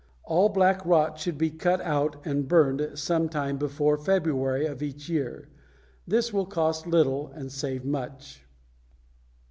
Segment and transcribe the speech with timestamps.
[0.23, 5.07] All black knot should be cut out and burned some time before February of each
[5.09, 5.47] year.
[6.07, 8.43] This will cost little and save much.